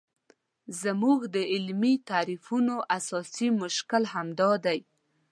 زموږ 0.81 1.19
د 1.35 1.37
علمي 1.51 1.95
تعریفونو 2.09 2.75
اساسي 2.97 3.47
مشکل 3.61 4.03
همدا 4.13 4.51
دی. 4.65 4.79